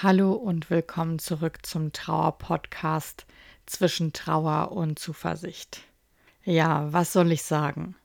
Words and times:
Hallo 0.00 0.30
und 0.32 0.70
willkommen 0.70 1.18
zurück 1.18 1.66
zum 1.66 1.92
Trauer-Podcast 1.92 3.26
zwischen 3.66 4.12
Trauer 4.12 4.70
und 4.70 4.96
Zuversicht. 4.96 5.82
Ja, 6.44 6.92
was 6.92 7.12
soll 7.12 7.32
ich 7.32 7.42
sagen? 7.42 7.96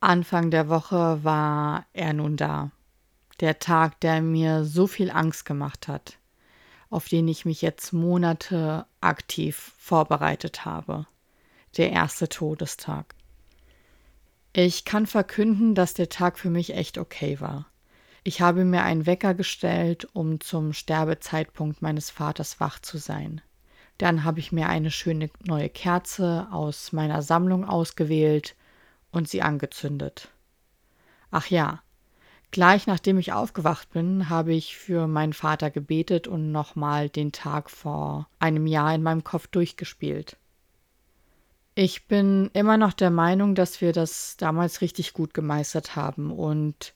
Anfang 0.00 0.50
der 0.50 0.68
Woche 0.68 1.24
war 1.24 1.86
er 1.94 2.12
nun 2.12 2.36
da. 2.36 2.70
Der 3.40 3.58
Tag, 3.60 3.98
der 4.00 4.20
mir 4.20 4.66
so 4.66 4.86
viel 4.86 5.10
Angst 5.10 5.46
gemacht 5.46 5.88
hat, 5.88 6.18
auf 6.90 7.08
den 7.08 7.28
ich 7.28 7.46
mich 7.46 7.62
jetzt 7.62 7.94
Monate 7.94 8.84
aktiv 9.00 9.72
vorbereitet 9.78 10.66
habe. 10.66 11.06
Der 11.78 11.92
erste 11.92 12.28
Todestag. 12.28 13.14
Ich 14.52 14.84
kann 14.84 15.06
verkünden, 15.06 15.74
dass 15.74 15.94
der 15.94 16.10
Tag 16.10 16.38
für 16.38 16.50
mich 16.50 16.74
echt 16.74 16.98
okay 16.98 17.40
war. 17.40 17.64
Ich 18.26 18.40
habe 18.40 18.64
mir 18.64 18.82
einen 18.82 19.06
Wecker 19.06 19.34
gestellt, 19.34 20.08
um 20.12 20.40
zum 20.40 20.72
Sterbezeitpunkt 20.72 21.80
meines 21.80 22.10
Vaters 22.10 22.58
wach 22.58 22.80
zu 22.80 22.98
sein. 22.98 23.40
Dann 23.98 24.24
habe 24.24 24.40
ich 24.40 24.50
mir 24.50 24.68
eine 24.68 24.90
schöne 24.90 25.30
neue 25.44 25.68
Kerze 25.68 26.48
aus 26.50 26.92
meiner 26.92 27.22
Sammlung 27.22 27.64
ausgewählt 27.64 28.56
und 29.12 29.28
sie 29.28 29.42
angezündet. 29.42 30.32
Ach 31.30 31.46
ja, 31.46 31.84
gleich 32.50 32.88
nachdem 32.88 33.16
ich 33.18 33.32
aufgewacht 33.32 33.90
bin, 33.90 34.28
habe 34.28 34.52
ich 34.54 34.76
für 34.76 35.06
meinen 35.06 35.32
Vater 35.32 35.70
gebetet 35.70 36.26
und 36.26 36.50
nochmal 36.50 37.08
den 37.08 37.30
Tag 37.30 37.70
vor 37.70 38.28
einem 38.40 38.66
Jahr 38.66 38.92
in 38.92 39.04
meinem 39.04 39.22
Kopf 39.22 39.46
durchgespielt. 39.46 40.36
Ich 41.76 42.08
bin 42.08 42.50
immer 42.54 42.76
noch 42.76 42.92
der 42.92 43.10
Meinung, 43.10 43.54
dass 43.54 43.80
wir 43.80 43.92
das 43.92 44.36
damals 44.36 44.80
richtig 44.80 45.12
gut 45.12 45.32
gemeistert 45.32 45.94
haben 45.94 46.32
und 46.32 46.92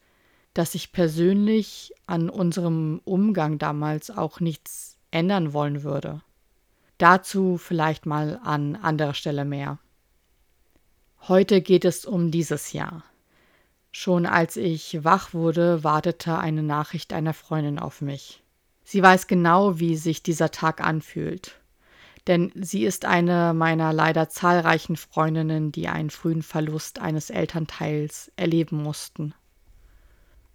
dass 0.54 0.74
ich 0.74 0.92
persönlich 0.92 1.92
an 2.06 2.28
unserem 2.28 3.00
Umgang 3.04 3.58
damals 3.58 4.10
auch 4.10 4.40
nichts 4.40 4.96
ändern 5.10 5.52
wollen 5.52 5.82
würde. 5.82 6.22
Dazu 6.98 7.56
vielleicht 7.56 8.04
mal 8.06 8.40
an 8.42 8.76
anderer 8.76 9.14
Stelle 9.14 9.44
mehr. 9.44 9.78
Heute 11.28 11.60
geht 11.60 11.84
es 11.84 12.04
um 12.04 12.30
dieses 12.30 12.72
Jahr. 12.72 13.04
Schon 13.92 14.26
als 14.26 14.56
ich 14.56 15.02
wach 15.02 15.34
wurde, 15.34 15.82
wartete 15.82 16.38
eine 16.38 16.62
Nachricht 16.62 17.12
einer 17.12 17.34
Freundin 17.34 17.78
auf 17.78 18.00
mich. 18.00 18.42
Sie 18.84 19.02
weiß 19.02 19.26
genau, 19.26 19.78
wie 19.78 19.96
sich 19.96 20.22
dieser 20.22 20.50
Tag 20.50 20.80
anfühlt. 20.80 21.60
Denn 22.26 22.52
sie 22.54 22.84
ist 22.84 23.04
eine 23.04 23.54
meiner 23.54 23.92
leider 23.92 24.28
zahlreichen 24.28 24.96
Freundinnen, 24.96 25.72
die 25.72 25.88
einen 25.88 26.10
frühen 26.10 26.42
Verlust 26.42 26.98
eines 27.00 27.30
Elternteils 27.30 28.30
erleben 28.36 28.82
mussten. 28.82 29.34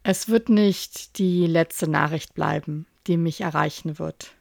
Es 0.08 0.30
wird 0.30 0.50
nicht 0.50 1.17
die 1.17 1.48
letzte 1.48 1.89
Nachricht 1.89 2.36
bleiben, 2.36 2.86
die 3.08 3.17
mich 3.17 3.42
erreichen 3.42 3.98
wird. 3.98 4.36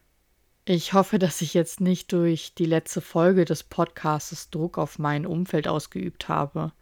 Ich 0.67 0.93
hoffe, 0.93 1.19
dass 1.19 1.41
ich 1.41 1.55
jetzt 1.55 1.81
nicht 1.81 2.13
durch 2.13 2.55
die 2.55 2.67
letzte 2.67 3.01
Folge 3.01 3.47
des 3.47 3.63
Podcasts 3.63 4.51
Druck 4.51 4.77
auf 4.77 4.99
mein 4.99 5.25
Umfeld 5.25 5.67
ausgeübt 5.67 6.29
habe. 6.29 6.73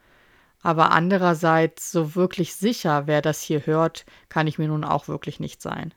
Aber 0.62 0.90
andererseits, 0.90 1.92
so 1.92 2.16
wirklich 2.16 2.56
sicher, 2.56 3.06
wer 3.06 3.22
das 3.22 3.40
hier 3.40 3.66
hört, 3.66 4.04
kann 4.28 4.48
ich 4.48 4.58
mir 4.58 4.66
nun 4.66 4.82
auch 4.82 5.06
wirklich 5.06 5.38
nicht 5.38 5.62
sein. 5.62 5.94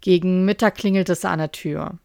Gegen 0.00 0.44
Mittag 0.44 0.74
klingelt 0.74 1.08
es 1.10 1.24
an 1.24 1.38
der 1.38 1.52
Tür. 1.52 2.00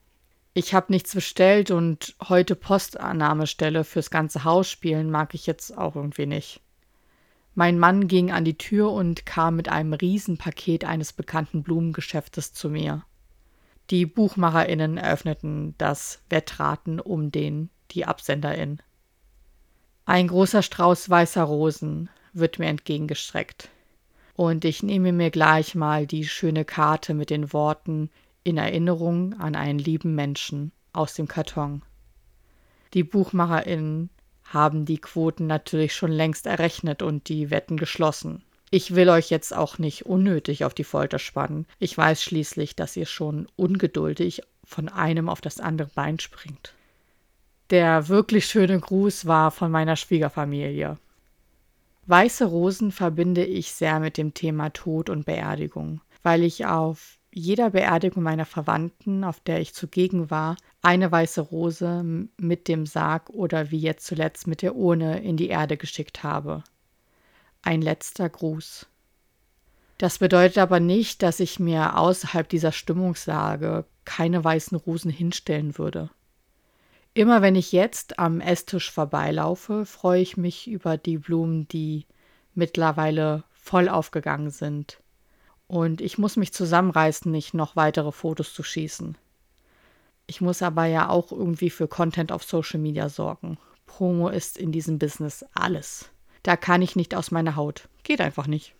Ich 0.54 0.76
habe 0.76 0.94
nichts 0.94 1.16
bestellt 1.16 1.72
und 1.72 2.16
heute 2.30 2.56
Postannahmestelle 2.56 3.84
fürs 3.84 4.12
ganze 4.12 4.44
Haus 4.44 4.70
spielen 4.70 5.10
mag 5.10 5.34
ich 5.34 5.48
jetzt 5.48 5.76
auch 5.76 5.95
irgendwie 5.95 6.28
nicht. 6.28 6.62
Mein 7.59 7.77
Mann 7.77 8.07
ging 8.07 8.31
an 8.31 8.45
die 8.45 8.57
Tür 8.57 8.89
und 8.89 9.25
kam 9.25 9.57
mit 9.57 9.67
einem 9.67 9.91
Riesenpaket 9.91 10.85
eines 10.85 11.11
bekannten 11.11 11.61
Blumengeschäftes 11.61 12.53
zu 12.53 12.69
mir. 12.69 13.03
Die 13.89 14.05
BuchmacherInnen 14.05 14.95
eröffneten 14.95 15.75
das 15.77 16.21
Wettraten 16.30 17.02
um 17.02 17.33
den 17.33 17.69
die 17.91 18.05
Absenderin. 18.05 18.80
Ein 20.05 20.30
großer 20.30 20.61
Strauß 20.61 21.09
weißer 21.09 21.43
Rosen 21.43 22.09
wird 22.31 22.59
mir 22.59 22.67
entgegengestreckt. 22.67 23.67
Und 24.36 24.64
ich 24.64 24.81
nehme 24.81 25.11
mir 25.11 25.30
gleich 25.30 25.75
mal 25.75 26.08
die 26.08 26.25
schöne 26.25 26.64
Karte 26.64 27.14
mit 27.14 27.30
den 27.30 27.52
Worten 27.52 28.09
in 28.45 28.55
Erinnerung 28.55 29.33
an 29.33 29.58
einen 29.58 29.80
lieben 29.80 30.15
Menschen 30.15 30.71
aus 30.93 31.14
dem 31.14 31.27
Karton. 31.27 31.81
Die 32.93 33.03
BuchmacherInnen 33.03 34.11
haben 34.49 34.86
die 34.86 34.98
Quoten 34.98 35.48
natürlich 35.48 35.95
schon 35.95 36.11
längst 36.11 36.45
errechnet 36.45 37.02
und 37.02 37.30
die 37.30 37.52
Wetten 37.52 37.77
geschlossen. 37.77 38.43
Ich 38.71 38.93
will 38.93 39.10
euch 39.10 39.30
jetzt 39.30 39.55
auch 39.55 39.77
nicht 39.77 40.05
unnötig 40.05 40.64
auf 40.64 40.73
die 40.73 40.83
Folter 40.83 41.20
spannen. 41.20 41.65
Ich 41.80 41.98
weiß 41.98 42.21
schließlich, 42.21 42.76
dass 42.76 42.95
ihr 42.95 43.05
schon 43.05 43.48
ungeduldig 43.55 44.42
von 44.64 44.89
einem 44.89 45.30
auf 45.30 45.42
das 45.42 45.60
andere 45.60 45.89
Bein 45.95 46.20
springt. 46.20 46.73
Der 47.71 48.08
wirklich 48.08 48.45
schöne 48.45 48.80
Gruß 48.80 49.26
war 49.26 49.52
von 49.52 49.71
meiner 49.71 49.95
Schwiegerfamilie. 49.95 50.98
Weiße 52.08 52.45
Rosen 52.45 52.92
verbinde 52.92 53.45
ich 53.45 53.71
sehr 53.71 53.99
mit 53.99 54.17
dem 54.17 54.33
Thema 54.33 54.71
Tod 54.71 55.11
und 55.11 55.26
Beerdigung, 55.26 56.02
weil 56.23 56.43
ich 56.43 56.66
auf 56.66 57.18
jeder 57.32 57.72
Beerdigung 57.72 58.23
meiner 58.23 58.45
Verwandten, 58.45 59.23
auf 59.23 59.40
der 59.40 59.62
ich 59.62 59.73
zugegen 59.73 60.30
war, 60.32 60.58
eine 60.82 61.12
weiße 61.12 61.42
Rose 61.42 62.04
mit 62.38 62.67
dem 62.67 62.86
Sarg 62.86 63.30
oder 63.30 63.72
wie 63.72 63.80
jetzt 63.80 64.06
zuletzt 64.06 64.48
mit 64.48 64.62
der 64.62 64.76
Urne 64.76 65.22
in 65.22 65.38
die 65.38 65.50
Erde 65.50 65.78
geschickt 65.78 66.23
habe. 66.23 66.64
Ein 67.62 67.82
letzter 67.82 68.30
Gruß. 68.30 68.88
Das 69.98 70.17
bedeutet 70.17 70.58
aber 70.58 70.80
nicht, 70.80 71.22
dass 71.22 71.40
ich 71.40 71.60
mir 71.60 71.98
außerhalb 71.98 72.48
dieser 72.48 72.72
Stimmungslage 72.72 73.86
keine 74.06 74.44
weißen 74.44 74.78
Rosen 74.78 75.11
hinstellen 75.11 75.78
würde. 75.78 76.10
Immer 77.14 77.42
wenn 77.42 77.56
ich 77.56 77.72
jetzt 77.72 78.17
am 78.17 78.40
Esstisch 78.40 78.92
vorbeilaufe, 78.92 79.86
freue 79.86 80.22
ich 80.22 80.38
mich 80.38 80.70
über 80.70 80.98
die 80.98 81.17
Blumen, 81.17 81.67
die 81.67 82.06
mittlerweile 82.56 83.44
voll 83.52 83.90
aufgegangen 83.90 84.52
sind 84.52 85.00
und 85.69 86.02
ich 86.02 86.17
muss 86.17 86.35
mich 86.35 86.52
zusammenreißen, 86.52 87.31
nicht 87.31 87.53
noch 87.53 87.75
weitere 87.75 88.11
Fotos 88.11 88.55
zu 88.55 88.63
schießen. 88.63 89.15
Ich 90.25 90.41
muss 90.41 90.63
aber 90.63 90.85
ja 90.85 91.09
auch 91.09 91.31
irgendwie 91.31 91.69
für 91.69 91.87
Content 91.87 92.31
auf 92.31 92.43
Social 92.43 92.80
Media 92.80 93.07
sorgen. 93.07 93.59
Promo 93.85 94.30
ist 94.30 94.57
in 94.57 94.71
diesem 94.71 94.97
Business 94.97 95.45
alles. 95.53 96.09
Da 96.41 96.57
kann 96.57 96.81
ich 96.81 96.95
nicht 96.95 97.13
aus 97.13 97.30
meiner 97.30 97.55
Haut. 97.55 97.87
Geht 98.02 98.19
einfach 98.19 98.47
nicht. 98.47 98.73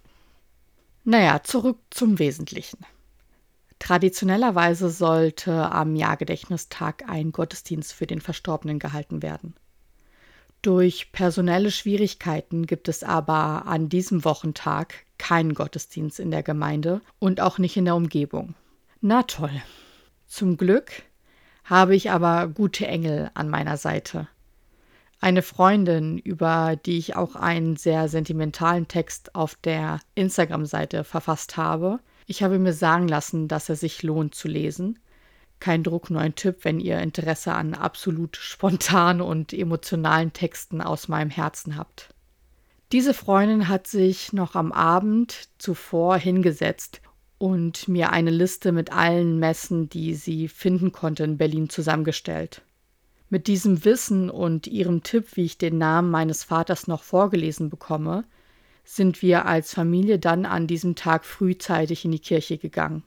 Naja, 1.04 1.44
zurück 1.44 1.78
zum 1.92 2.18
Wesentlichen. 2.18 2.80
Traditionellerweise 3.78 4.90
sollte 4.90 5.72
am 5.72 5.96
Jahrgedächtnistag 5.96 7.04
ein 7.08 7.32
Gottesdienst 7.32 7.94
für 7.94 8.08
den 8.08 8.20
Verstorbenen 8.20 8.80
gehalten 8.80 9.22
werden. 9.22 9.54
Durch 10.62 11.14
personelle 11.14 11.72
Schwierigkeiten 11.72 12.66
gibt 12.66 12.90
es 12.90 13.04
aber 13.04 13.66
an 13.66 13.88
diesem 13.88 14.26
Wochentag 14.26 15.06
keinen 15.18 15.54
Gottesdienst 15.54 16.20
in 16.20 16.32
der 16.32 16.44
Gemeinde 16.44 17.02
und 17.18 17.40
auch 17.40 17.60
nicht 17.60 17.78
in 17.78 17.86
der 17.86 17.96
Umgebung. 17.96 18.56
Na 19.00 19.24
toll. 19.24 19.62
Zum 20.28 20.58
Glück 20.58 21.04
habe 21.64 21.96
ich 21.96 22.12
aber 22.12 22.48
gute 22.48 22.86
Engel 22.88 23.32
an 23.36 23.50
meiner 23.50 23.78
Seite. 23.78 24.28
Eine 25.22 25.44
Freundin, 25.44 26.18
über 26.18 26.76
die 26.76 26.98
ich 26.98 27.16
auch 27.16 27.36
einen 27.36 27.78
sehr 27.78 28.10
sentimentalen 28.10 28.88
Text 28.88 29.36
auf 29.36 29.56
der 29.56 30.02
Instagram-Seite 30.16 31.04
verfasst 31.06 31.56
habe. 31.56 32.00
Ich 32.26 32.44
habe 32.44 32.60
mir 32.60 32.74
sagen 32.74 33.08
lassen, 33.08 33.48
dass 33.48 33.70
er 33.70 33.76
sich 33.76 34.04
lohnt 34.04 34.36
zu 34.36 34.48
lesen 34.48 35.00
kein 35.60 35.84
Druck, 35.84 36.10
nur 36.10 36.22
ein 36.22 36.36
Tipp, 36.36 36.60
wenn 36.64 36.80
ihr 36.80 37.00
Interesse 37.00 37.54
an 37.54 37.74
absolut 37.74 38.38
spontanen 38.38 39.22
und 39.22 39.54
emotionalen 39.54 40.34
Texten 40.34 40.82
aus 40.82 41.08
meinem 41.08 41.30
Herzen 41.30 41.76
habt. 41.76 42.14
Diese 42.92 43.14
Freundin 43.14 43.68
hat 43.68 43.88
sich 43.88 44.34
noch 44.34 44.56
am 44.56 44.72
Abend 44.72 45.50
zuvor 45.60 46.18
hingesetzt 46.18 47.02
und 47.38 47.88
mir 47.88 48.12
eine 48.12 48.32
Liste 48.32 48.72
mit 48.72 48.92
allen 48.92 49.38
Messen, 49.40 49.90
die 49.90 50.16
sie 50.16 50.48
finden 50.48 50.92
konnte 50.92 51.24
in 51.24 51.38
Berlin 51.38 51.70
zusammengestellt. 51.70 52.64
Mit 53.30 53.46
diesem 53.46 53.86
Wissen 53.86 54.32
und 54.32 54.66
ihrem 54.66 55.04
Tipp, 55.04 55.36
wie 55.36 55.46
ich 55.46 55.58
den 55.60 55.78
Namen 55.78 56.10
meines 56.10 56.44
Vaters 56.44 56.88
noch 56.88 57.04
vorgelesen 57.04 57.70
bekomme, 57.70 58.24
sind 58.84 59.22
wir 59.22 59.46
als 59.46 59.76
Familie 59.76 60.18
dann 60.18 60.48
an 60.48 60.66
diesem 60.66 60.96
Tag 60.96 61.26
frühzeitig 61.26 62.06
in 62.06 62.12
die 62.12 62.20
Kirche 62.20 62.58
gegangen. 62.58 63.04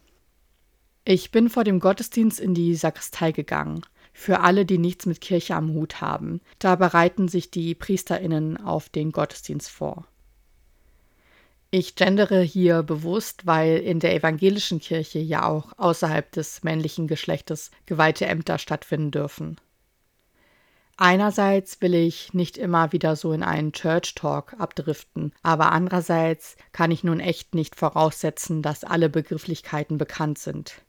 Ich 1.04 1.32
bin 1.32 1.48
vor 1.48 1.64
dem 1.64 1.80
Gottesdienst 1.80 2.38
in 2.38 2.54
die 2.54 2.76
Sakristei 2.76 3.32
gegangen. 3.32 3.82
Für 4.12 4.40
alle, 4.40 4.64
die 4.64 4.78
nichts 4.78 5.04
mit 5.06 5.20
Kirche 5.20 5.56
am 5.56 5.72
Hut 5.72 6.00
haben. 6.00 6.40
Da 6.60 6.76
bereiten 6.76 7.26
sich 7.26 7.50
die 7.50 7.74
PriesterInnen 7.74 8.56
auf 8.56 8.88
den 8.88 9.10
Gottesdienst 9.10 9.68
vor. 9.68 10.06
Ich 11.72 11.96
gendere 11.96 12.40
hier 12.42 12.82
bewusst, 12.82 13.46
weil 13.46 13.78
in 13.78 13.98
der 13.98 14.14
evangelischen 14.14 14.78
Kirche 14.78 15.18
ja 15.18 15.48
auch 15.48 15.72
außerhalb 15.76 16.30
des 16.30 16.62
männlichen 16.62 17.08
Geschlechtes 17.08 17.70
geweihte 17.86 18.26
Ämter 18.26 18.58
stattfinden 18.58 19.10
dürfen. 19.10 19.56
Einerseits 20.98 21.80
will 21.80 21.94
ich 21.94 22.34
nicht 22.34 22.58
immer 22.58 22.92
wieder 22.92 23.16
so 23.16 23.32
in 23.32 23.42
einen 23.42 23.72
Church 23.72 24.14
Talk 24.14 24.54
abdriften, 24.60 25.32
aber 25.42 25.72
andererseits 25.72 26.56
kann 26.70 26.90
ich 26.90 27.02
nun 27.02 27.18
echt 27.18 27.54
nicht 27.54 27.74
voraussetzen, 27.74 28.62
dass 28.62 28.84
alle 28.84 29.08
Begrifflichkeiten 29.08 29.98
bekannt 29.98 30.38
sind. 30.38 30.82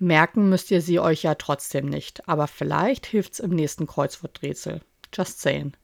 Merken 0.00 0.48
müsst 0.48 0.70
ihr 0.70 0.80
sie 0.80 0.98
euch 0.98 1.22
ja 1.22 1.34
trotzdem 1.34 1.86
nicht, 1.86 2.26
aber 2.26 2.46
vielleicht 2.46 3.06
hilft's 3.06 3.38
im 3.38 3.50
nächsten 3.50 3.86
Kreuzworträtsel. 3.86 4.80
Just 5.14 5.40
saying. 5.40 5.74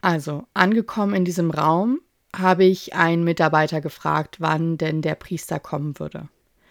Also, 0.00 0.46
angekommen 0.54 1.14
in 1.14 1.24
diesem 1.24 1.50
Raum, 1.50 2.00
habe 2.34 2.64
ich 2.64 2.94
einen 2.94 3.22
Mitarbeiter 3.22 3.82
gefragt, 3.82 4.40
wann 4.40 4.78
denn 4.78 5.02
der 5.02 5.14
Priester 5.14 5.60
kommen 5.60 5.98
würde. 5.98 6.28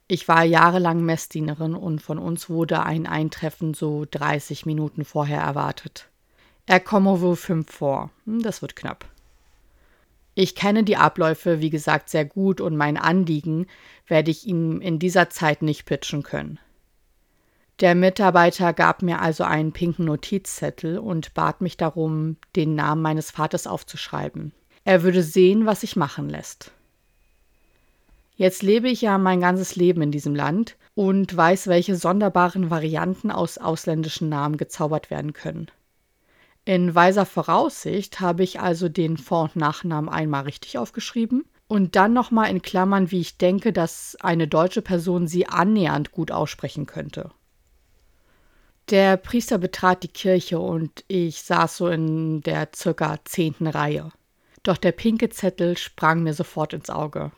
Ich 0.08 0.28
war 0.28 0.44
jahrelang 0.44 1.06
Messdienerin 1.06 1.76
und 1.76 2.02
von 2.02 2.18
uns 2.18 2.50
wurde 2.50 2.84
ein 2.84 3.06
Eintreffen 3.06 3.74
so 3.76 4.06
30 4.10 4.66
Minuten 4.66 5.06
vorher 5.06 5.42
erwartet. 5.42 6.10
Er 6.66 6.80
komme 6.80 7.22
wohl 7.22 7.36
fünf 7.36 7.72
vor. 7.72 8.10
Hm, 8.26 8.42
das 8.42 8.62
wird 8.62 8.76
knapp. 8.76 9.06
Ich 10.34 10.56
kenne 10.56 10.84
die 10.84 10.98
Abläufe, 10.98 11.60
wie 11.60 11.70
gesagt, 11.70 12.10
sehr 12.10 12.26
gut 12.26 12.62
und 12.62 12.78
mein 12.78 12.98
Anliegen 12.98 13.68
werde 14.08 14.32
ich 14.32 14.48
ihm 14.48 14.80
in 14.80 14.98
dieser 14.98 15.30
Zeit 15.30 15.62
nicht 15.62 15.86
pitchen 15.86 16.24
können. 16.24 16.60
Der 17.82 17.96
Mitarbeiter 17.96 18.74
gab 18.74 19.02
mir 19.02 19.22
also 19.22 19.44
einen 19.44 19.72
pinken 19.72 20.06
Notizzettel 20.06 21.00
und 21.00 21.34
bat 21.34 21.62
mich 21.62 21.78
darum, 21.78 22.38
den 22.56 22.76
Namen 22.76 23.02
meines 23.02 23.32
Vaters 23.32 23.66
aufzuschreiben. 23.66 24.54
Er 24.84 25.04
würde 25.04 25.24
sehen, 25.24 25.66
was 25.66 25.82
sich 25.82 25.96
machen 25.96 26.30
lässt. 26.30 26.72
Jetzt 28.36 28.64
lebe 28.64 28.90
ich 28.90 29.02
ja 29.02 29.18
mein 29.18 29.42
ganzes 29.42 29.76
Leben 29.76 30.02
in 30.02 30.12
diesem 30.12 30.36
Land 30.36 30.78
und 30.96 31.36
weiß, 31.36 31.68
welche 31.68 31.96
sonderbaren 31.96 32.70
Varianten 32.70 33.32
aus 33.32 33.58
ausländischen 33.58 34.30
Namen 34.30 34.58
gezaubert 34.58 35.10
werden 35.10 35.34
können. 35.34 35.68
In 36.72 36.96
weiser 36.96 37.26
Voraussicht 37.26 38.22
habe 38.22 38.44
ich 38.44 38.62
also 38.62 38.88
den 38.88 39.18
Vor- 39.18 39.44
und 39.44 39.58
Nachnamen 39.58 40.10
einmal 40.10 40.44
richtig 40.44 40.78
aufgeschrieben 40.78 41.44
und 41.68 41.98
dann 41.98 42.14
nochmal 42.14 42.50
in 42.50 42.62
Klammern, 42.62 43.12
wie 43.12 43.20
ich 43.20 43.38
denke, 43.38 43.74
dass 43.74 44.16
eine 44.22 44.48
deutsche 44.48 44.82
Person 44.82 45.28
sie 45.28 45.48
annähernd 45.48 46.14
gut 46.14 46.32
aussprechen 46.32 46.86
könnte. 46.86 47.32
Der 48.90 49.18
Priester 49.18 49.58
betrat 49.58 50.04
die 50.04 50.08
Kirche 50.08 50.62
und 50.62 51.04
ich 51.10 51.42
saß 51.42 51.76
so 51.76 51.90
in 51.90 52.40
der 52.40 52.70
circa 52.74 53.20
zehnten 53.26 53.68
Reihe. 53.68 54.14
Doch 54.64 54.78
der 54.78 54.94
pinke 54.94 55.28
Zettel 55.28 55.78
sprang 55.78 56.24
mir 56.24 56.34
sofort 56.34 56.72
ins 56.72 56.90
Auge. 56.90 57.34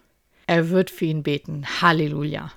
Er 0.45 0.69
wird 0.69 0.91
für 0.91 1.05
ihn 1.05 1.23
beten. 1.23 1.65
Halleluja. 1.81 2.51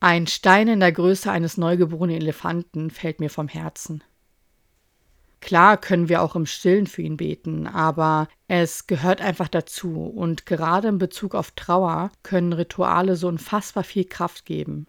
Ein 0.00 0.26
Stein 0.26 0.66
in 0.66 0.80
der 0.80 0.90
Größe 0.90 1.30
eines 1.30 1.56
neugeborenen 1.56 2.16
Elefanten 2.16 2.90
fällt 2.90 3.20
mir 3.20 3.30
vom 3.30 3.46
Herzen. 3.46 4.02
Klar 5.44 5.76
können 5.76 6.08
wir 6.08 6.22
auch 6.22 6.36
im 6.36 6.46
Stillen 6.46 6.86
für 6.86 7.02
ihn 7.02 7.18
beten, 7.18 7.66
aber 7.66 8.28
es 8.48 8.86
gehört 8.86 9.20
einfach 9.20 9.48
dazu 9.48 10.06
und 10.06 10.46
gerade 10.46 10.88
in 10.88 10.96
Bezug 10.96 11.34
auf 11.34 11.50
Trauer 11.50 12.10
können 12.22 12.54
Rituale 12.54 13.14
so 13.14 13.28
unfassbar 13.28 13.84
viel 13.84 14.06
Kraft 14.06 14.46
geben. 14.46 14.86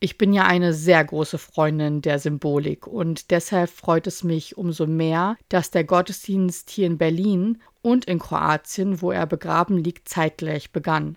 Ich 0.00 0.18
bin 0.18 0.34
ja 0.34 0.44
eine 0.44 0.74
sehr 0.74 1.02
große 1.02 1.38
Freundin 1.38 2.02
der 2.02 2.18
Symbolik 2.18 2.86
und 2.86 3.30
deshalb 3.30 3.70
freut 3.70 4.06
es 4.06 4.22
mich 4.22 4.58
umso 4.58 4.86
mehr, 4.86 5.38
dass 5.48 5.70
der 5.70 5.84
Gottesdienst 5.84 6.68
hier 6.68 6.86
in 6.86 6.98
Berlin 6.98 7.62
und 7.80 8.04
in 8.04 8.18
Kroatien, 8.18 9.00
wo 9.00 9.12
er 9.12 9.24
begraben 9.24 9.78
liegt, 9.78 10.10
zeitgleich 10.10 10.72
begann. 10.72 11.16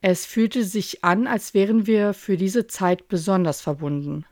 Es 0.00 0.26
fühlte 0.26 0.64
sich 0.64 1.04
an, 1.04 1.28
als 1.28 1.54
wären 1.54 1.86
wir 1.86 2.14
für 2.14 2.36
diese 2.36 2.66
Zeit 2.66 3.06
besonders 3.06 3.60
verbunden. 3.60 4.26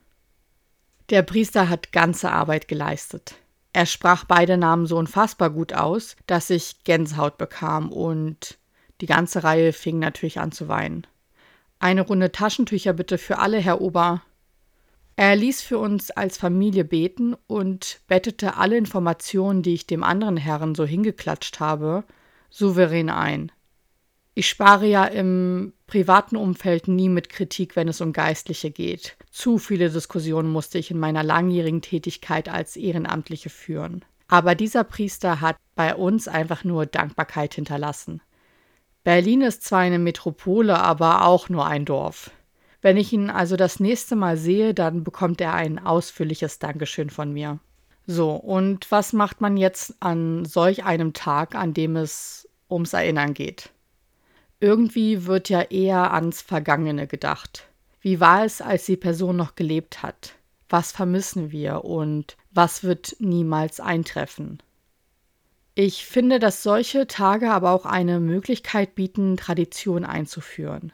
Der 1.11 1.23
Priester 1.23 1.69
hat 1.69 1.91
ganze 1.91 2.31
Arbeit 2.31 2.69
geleistet. 2.69 3.35
Er 3.73 3.87
sprach 3.87 4.25
beide 4.25 4.57
Namen 4.57 4.87
so 4.87 4.97
unfassbar 4.97 5.51
gut 5.51 5.73
aus, 5.73 6.17
dass 6.27 6.51
ich 6.51 6.85
Gänsehaut 6.85 7.37
bekam 7.37 7.91
und 7.91 8.59
die 9.01 9.07
ganze 9.07 9.43
Reihe 9.43 9.73
fing 9.73 9.99
natürlich 9.99 10.39
an 10.39 10.53
zu 10.53 10.69
weinen. 10.69 11.07
Eine 11.81 12.03
Runde 12.03 12.31
Taschentücher 12.31 12.93
bitte 12.93 13.19
für 13.19 13.39
alle, 13.39 13.59
Herr 13.59 13.81
Ober. 13.81 14.23
Er 15.17 15.35
ließ 15.35 15.63
für 15.63 15.79
uns 15.79 16.13
als 16.13 16.39
Familie 16.39 16.85
beten 16.85 17.35
und 17.47 18.01
bettete 18.07 18.57
alle 18.57 18.77
Informationen, 18.77 19.63
die 19.63 19.75
ich 19.75 19.87
dem 19.87 20.05
anderen 20.05 20.37
Herrn 20.37 20.75
so 20.75 20.85
hingeklatscht 20.85 21.59
habe, 21.59 22.05
souverän 22.51 23.11
ein. 23.11 23.51
Ich 24.35 24.49
spare 24.49 24.87
ja 24.87 25.05
im 25.05 25.73
privaten 25.87 26.37
Umfeld 26.37 26.87
nie 26.87 27.09
mit 27.09 27.29
Kritik, 27.29 27.75
wenn 27.75 27.89
es 27.89 28.01
um 28.01 28.13
Geistliche 28.13 28.71
geht. 28.71 29.17
Zu 29.31 29.59
viele 29.59 29.91
Diskussionen 29.91 30.51
musste 30.51 30.79
ich 30.79 30.91
in 30.91 30.99
meiner 30.99 31.23
langjährigen 31.23 31.83
Tätigkeit 31.83 32.49
als 32.49 32.77
Ehrenamtliche 32.77 33.51
führen. 33.51 34.05
Aber 34.29 34.55
dieser 34.55 34.85
Priester 34.85 35.41
hat 35.41 35.57
bei 35.75 35.95
uns 35.95 36.29
einfach 36.29 36.63
nur 36.63 36.87
Dankbarkeit 36.87 37.55
hinterlassen. 37.55 38.23
Berlin 39.03 39.41
ist 39.41 39.65
zwar 39.65 39.81
eine 39.81 39.99
Metropole, 39.99 40.79
aber 40.79 41.27
auch 41.27 41.49
nur 41.49 41.67
ein 41.67 41.85
Dorf. 41.85 42.31
Wenn 42.83 42.97
ich 42.97 43.13
ihn 43.13 43.29
also 43.31 43.57
das 43.57 43.81
nächste 43.81 44.15
Mal 44.15 44.37
sehe, 44.37 44.73
dann 44.73 45.03
bekommt 45.03 45.41
er 45.41 45.55
ein 45.55 45.79
ausführliches 45.79 46.61
Dankeschön 46.61 47.11
von 47.11 47.33
mir. 47.33 47.59
So, 48.07 48.33
und 48.33 48.91
was 48.91 49.13
macht 49.13 49.41
man 49.41 49.57
jetzt 49.57 49.95
an 50.01 50.45
solch 50.45 50.85
einem 50.85 51.13
Tag, 51.13 51.55
an 51.55 51.75
dem 51.75 51.97
es 51.97 52.49
ums 52.71 52.93
Erinnern 52.93 53.35
geht? 53.35 53.71
Irgendwie 54.61 55.27
wird 55.27 55.49
ja 55.49 55.63
eher 55.63 56.13
ans 56.13 56.43
Vergangene 56.43 57.07
gedacht. 57.07 57.67
Wie 58.03 58.21
war 58.21 58.45
es, 58.45 58.61
als 58.61 58.87
die 58.87 58.97
Person 58.97 59.37
noch 59.37 59.55
gelebt 59.55 60.03
hat? 60.03 60.35
Was 60.69 60.93
vermissen 60.93 61.51
wir 61.51 61.85
und 61.85 62.37
was 62.51 62.85
wird 62.85 63.17
niemals 63.19 63.81
eintreffen? 63.81 64.63
Ich 65.75 66.05
finde, 66.05 66.39
dass 66.39 66.63
solche 66.63 67.07
Tage 67.07 67.51
aber 67.51 67.71
auch 67.71 67.87
eine 67.87 68.21
Möglichkeit 68.21 68.95
bieten, 68.95 69.37
Tradition 69.37 70.05
einzuführen. 70.05 70.93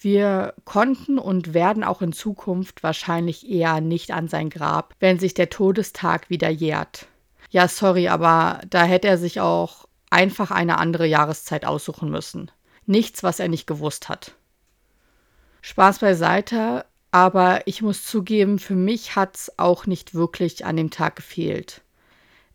Wir 0.00 0.54
konnten 0.64 1.18
und 1.18 1.54
werden 1.54 1.84
auch 1.84 2.02
in 2.02 2.12
Zukunft 2.12 2.82
wahrscheinlich 2.82 3.48
eher 3.48 3.80
nicht 3.80 4.12
an 4.12 4.28
sein 4.28 4.50
Grab, 4.50 4.94
wenn 4.98 5.18
sich 5.18 5.34
der 5.34 5.50
Todestag 5.50 6.30
wieder 6.30 6.48
jährt. 6.48 7.06
Ja, 7.50 7.68
sorry, 7.68 8.08
aber 8.08 8.60
da 8.68 8.84
hätte 8.84 9.08
er 9.08 9.18
sich 9.18 9.40
auch 9.40 9.86
einfach 10.10 10.50
eine 10.50 10.78
andere 10.78 11.06
Jahreszeit 11.06 11.64
aussuchen 11.64 12.10
müssen. 12.10 12.50
Nichts, 12.86 13.22
was 13.22 13.40
er 13.40 13.48
nicht 13.48 13.66
gewusst 13.66 14.08
hat. 14.08 14.34
Spaß 15.62 16.00
beiseite, 16.00 16.84
aber 17.12 17.66
ich 17.66 17.82
muss 17.82 18.04
zugeben, 18.04 18.58
für 18.58 18.74
mich 18.74 19.16
hat's 19.16 19.52
auch 19.58 19.86
nicht 19.86 20.14
wirklich 20.14 20.64
an 20.64 20.76
dem 20.76 20.90
Tag 20.90 21.16
gefehlt. 21.16 21.82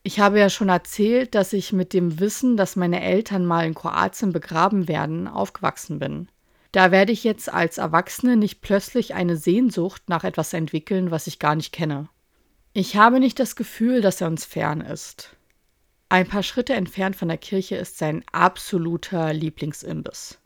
Ich 0.04 0.20
habe 0.20 0.40
ja 0.40 0.50
schon 0.50 0.70
erzählt, 0.70 1.34
dass 1.34 1.52
ich 1.52 1.74
mit 1.74 1.92
dem 1.94 2.20
Wissen, 2.20 2.58
dass 2.58 2.76
meine 2.76 3.02
Eltern 3.02 3.46
mal 3.46 3.66
in 3.66 3.74
Kroatien 3.74 4.32
begraben 4.32 4.88
werden, 4.88 5.28
aufgewachsen 5.28 6.00
bin. 6.00 6.30
Da 6.72 6.92
werde 6.92 7.12
ich 7.12 7.24
jetzt 7.24 7.52
als 7.52 7.78
Erwachsene 7.78 8.36
nicht 8.36 8.62
plötzlich 8.62 9.14
eine 9.16 9.38
Sehnsucht 9.38 10.04
nach 10.08 10.24
etwas 10.24 10.54
entwickeln, 10.54 11.10
was 11.10 11.26
ich 11.26 11.40
gar 11.40 11.56
nicht 11.56 11.72
kenne. 11.72 12.10
Ich 12.74 12.98
habe 12.98 13.20
nicht 13.20 13.40
das 13.40 13.56
Gefühl, 13.56 14.02
dass 14.02 14.22
er 14.22 14.28
uns 14.28 14.46
fern 14.46 14.82
ist. 14.82 15.35
Ein 16.10 16.28
paar 16.28 16.44
Schritte 16.44 16.74
entfernt 16.74 17.16
von 17.16 17.28
der 17.28 17.38
Kirche 17.38 17.76
ist 17.76 17.98
sein 17.98 18.24
absoluter 18.32 19.34
Lieblingsimbiss. 19.34 20.40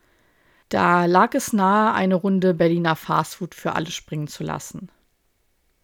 Da 0.69 1.05
lag 1.05 1.33
es 1.33 1.51
nahe, 1.51 1.93
eine 1.93 2.15
Runde 2.15 2.53
Berliner 2.53 2.95
Fastfood 2.95 3.55
für 3.55 3.73
alle 3.73 3.91
springen 3.91 4.27
zu 4.27 4.43
lassen. 4.43 4.89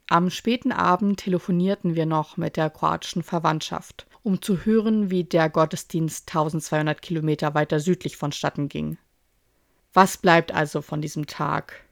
Am 0.07 0.29
späten 0.29 0.71
Abend 0.71 1.19
telefonierten 1.19 1.95
wir 1.95 2.05
noch 2.05 2.37
mit 2.37 2.57
der 2.57 2.69
kroatischen 2.69 3.23
Verwandtschaft, 3.23 4.05
um 4.21 4.41
zu 4.41 4.63
hören, 4.63 5.09
wie 5.09 5.23
der 5.23 5.49
Gottesdienst 5.49 6.29
1200 6.29 7.01
Kilometer 7.01 7.55
weiter 7.55 7.79
südlich 7.79 8.15
vonstatten 8.15 8.69
ging. 8.69 8.99
Was 9.93 10.17
bleibt 10.17 10.53
also 10.53 10.81
von 10.81 11.01
diesem 11.01 11.25
Tag? 11.25 11.84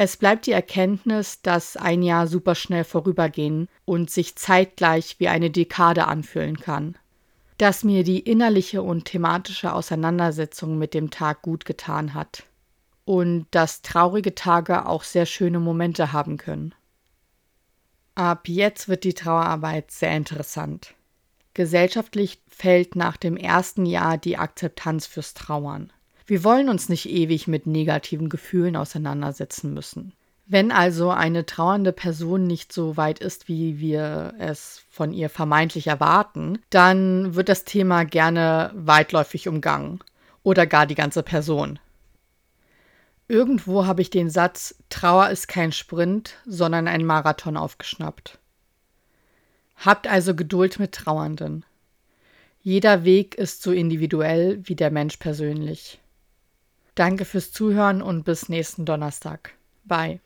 Es 0.00 0.16
bleibt 0.16 0.46
die 0.46 0.52
Erkenntnis, 0.52 1.42
dass 1.42 1.76
ein 1.76 2.04
Jahr 2.04 2.28
superschnell 2.28 2.84
vorübergehen 2.84 3.68
und 3.84 4.12
sich 4.12 4.36
zeitgleich 4.36 5.16
wie 5.18 5.26
eine 5.26 5.50
Dekade 5.50 6.06
anfühlen 6.06 6.56
kann. 6.60 6.96
Dass 7.58 7.82
mir 7.82 8.04
die 8.04 8.20
innerliche 8.20 8.82
und 8.82 9.06
thematische 9.06 9.72
Auseinandersetzung 9.72 10.78
mit 10.78 10.94
dem 10.94 11.10
Tag 11.10 11.42
gut 11.42 11.64
getan 11.64 12.14
hat. 12.14 12.44
Und 13.06 13.48
dass 13.50 13.82
traurige 13.82 14.36
Tage 14.36 14.86
auch 14.86 15.02
sehr 15.02 15.26
schöne 15.26 15.58
Momente 15.58 16.12
haben 16.12 16.36
können. 16.36 16.76
Ab 18.14 18.46
jetzt 18.46 18.88
wird 18.88 19.02
die 19.02 19.14
Trauerarbeit 19.14 19.90
sehr 19.90 20.16
interessant. 20.16 20.94
Gesellschaftlich 21.54 22.40
fällt 22.46 22.94
nach 22.94 23.16
dem 23.16 23.36
ersten 23.36 23.84
Jahr 23.84 24.16
die 24.16 24.38
Akzeptanz 24.38 25.08
fürs 25.08 25.34
Trauern. 25.34 25.92
Wir 26.28 26.44
wollen 26.44 26.68
uns 26.68 26.90
nicht 26.90 27.08
ewig 27.08 27.48
mit 27.48 27.66
negativen 27.66 28.28
Gefühlen 28.28 28.76
auseinandersetzen 28.76 29.72
müssen. 29.72 30.12
Wenn 30.44 30.72
also 30.72 31.08
eine 31.08 31.46
trauernde 31.46 31.90
Person 31.90 32.44
nicht 32.44 32.70
so 32.70 32.98
weit 32.98 33.18
ist, 33.18 33.48
wie 33.48 33.80
wir 33.80 34.34
es 34.38 34.82
von 34.90 35.14
ihr 35.14 35.30
vermeintlich 35.30 35.86
erwarten, 35.86 36.58
dann 36.68 37.34
wird 37.34 37.48
das 37.48 37.64
Thema 37.64 38.04
gerne 38.04 38.72
weitläufig 38.74 39.48
umgangen 39.48 40.00
oder 40.42 40.66
gar 40.66 40.84
die 40.84 40.94
ganze 40.94 41.22
Person. 41.22 41.78
Irgendwo 43.26 43.86
habe 43.86 44.02
ich 44.02 44.10
den 44.10 44.28
Satz 44.28 44.74
Trauer 44.90 45.30
ist 45.30 45.48
kein 45.48 45.72
Sprint, 45.72 46.34
sondern 46.44 46.88
ein 46.88 47.06
Marathon 47.06 47.56
aufgeschnappt. 47.56 48.38
Habt 49.76 50.06
also 50.06 50.34
Geduld 50.34 50.78
mit 50.78 50.92
Trauernden. 50.92 51.64
Jeder 52.60 53.04
Weg 53.04 53.34
ist 53.36 53.62
so 53.62 53.72
individuell 53.72 54.60
wie 54.64 54.74
der 54.74 54.90
Mensch 54.90 55.16
persönlich. 55.16 55.98
Danke 56.98 57.24
fürs 57.24 57.52
Zuhören 57.52 58.02
und 58.02 58.24
bis 58.24 58.48
nächsten 58.48 58.84
Donnerstag. 58.84 59.54
Bye. 59.84 60.20